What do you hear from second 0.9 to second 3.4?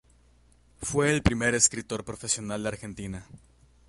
el primer escritor profesional de Argentina.